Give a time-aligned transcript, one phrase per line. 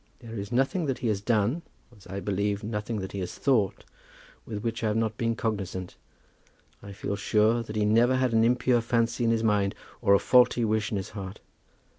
[0.17, 1.61] There is nothing that he has done,
[1.95, 3.83] as I believe, nothing that he has thought,
[4.47, 5.95] with which I have not been cognizant.
[6.81, 10.17] I feel sure that he never had an impure fancy in his mind, or a
[10.19, 11.39] faulty wish in his heart.